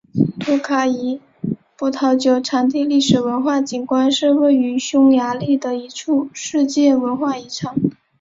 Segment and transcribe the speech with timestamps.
[0.39, 1.21] 托卡伊
[1.77, 7.75] 葡萄酒产地历史文化景观是位于匈牙利的一处世界文化遗产。